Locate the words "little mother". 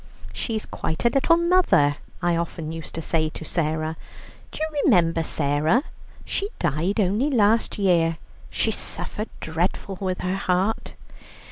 1.11-1.97